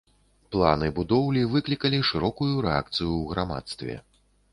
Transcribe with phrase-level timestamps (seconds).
[0.53, 3.93] Планы будоўлі выклікалі шырокую рэакцыю ў грамадстве.